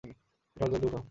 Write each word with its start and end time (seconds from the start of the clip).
উঠাও, 0.03 0.67
জলদি 0.71 0.85
উঠাও। 0.87 0.99